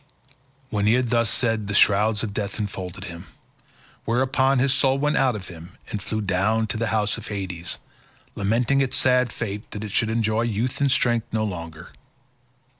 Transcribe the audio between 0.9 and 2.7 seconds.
had thus said the shrouds of death